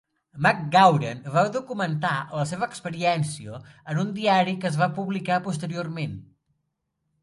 McGauran 0.43 1.21
va 1.35 1.43
documentar 1.57 2.15
la 2.39 2.47
seva 2.53 2.69
experiència 2.71 3.61
en 3.95 4.03
un 4.07 4.13
diari 4.19 4.59
que 4.65 4.73
es 4.75 4.83
va 4.85 4.93
publicar 5.01 5.43
posteriorment. 5.51 6.23